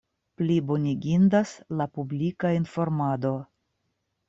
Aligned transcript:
Plibonigindas 0.39 1.51
la 1.83 1.87
publika 1.99 2.55
informado. 2.63 3.35